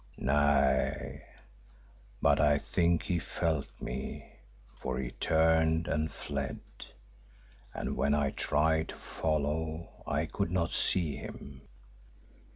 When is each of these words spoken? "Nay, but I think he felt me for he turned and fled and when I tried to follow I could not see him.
"Nay, 0.17 1.21
but 2.23 2.39
I 2.39 2.57
think 2.57 3.03
he 3.03 3.19
felt 3.19 3.67
me 3.79 4.37
for 4.79 4.97
he 4.97 5.11
turned 5.11 5.87
and 5.87 6.11
fled 6.11 6.59
and 7.71 7.95
when 7.95 8.15
I 8.15 8.31
tried 8.31 8.89
to 8.89 8.95
follow 8.95 9.89
I 10.07 10.25
could 10.25 10.49
not 10.49 10.71
see 10.73 11.17
him. 11.17 11.61